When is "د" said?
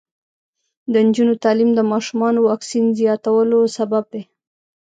0.91-0.93, 1.75-1.79